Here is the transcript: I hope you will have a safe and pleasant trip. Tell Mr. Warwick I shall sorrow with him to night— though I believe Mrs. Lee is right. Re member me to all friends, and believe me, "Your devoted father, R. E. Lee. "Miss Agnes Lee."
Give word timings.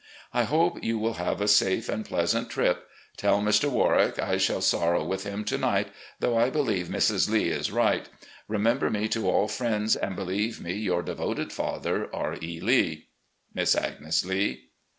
I 0.33 0.45
hope 0.45 0.83
you 0.83 0.97
will 0.97 1.13
have 1.21 1.41
a 1.41 1.47
safe 1.47 1.87
and 1.87 2.03
pleasant 2.03 2.49
trip. 2.49 2.89
Tell 3.17 3.39
Mr. 3.39 3.69
Warwick 3.69 4.17
I 4.17 4.37
shall 4.37 4.59
sorrow 4.61 5.03
with 5.05 5.25
him 5.25 5.43
to 5.45 5.59
night— 5.59 5.89
though 6.21 6.35
I 6.35 6.49
believe 6.49 6.87
Mrs. 6.87 7.29
Lee 7.29 7.49
is 7.49 7.71
right. 7.71 8.09
Re 8.47 8.57
member 8.57 8.89
me 8.89 9.07
to 9.09 9.29
all 9.29 9.47
friends, 9.47 9.95
and 9.95 10.15
believe 10.15 10.59
me, 10.59 10.73
"Your 10.73 11.03
devoted 11.03 11.53
father, 11.53 12.09
R. 12.15 12.35
E. 12.41 12.59
Lee. 12.59 13.09
"Miss 13.53 13.75
Agnes 13.75 14.25
Lee." 14.25 14.69